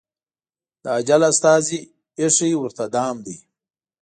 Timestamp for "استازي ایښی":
1.31-2.51